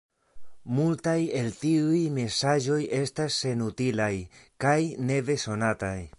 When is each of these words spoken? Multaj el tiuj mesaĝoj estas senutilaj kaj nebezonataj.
Multaj 0.77 1.19
el 1.41 1.51
tiuj 1.59 1.99
mesaĝoj 2.15 2.81
estas 3.03 3.39
senutilaj 3.45 4.13
kaj 4.67 4.77
nebezonataj. 5.13 5.97